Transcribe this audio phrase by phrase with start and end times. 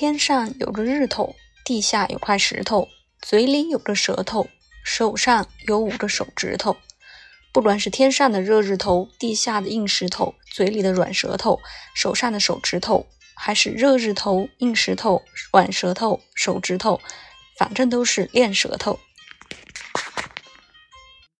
[0.00, 2.86] 天上有个日头地下有块石头
[3.20, 4.46] 嘴里有个舌头
[4.84, 6.76] 手上有五个手指头。
[7.52, 11.58] 不管是天上的热日头地下的硬石头嘴里的软舌头
[11.96, 17.00] 手上的手指头还是热日头硬石头软舌头手指头
[17.56, 19.00] 反正都是练舌头。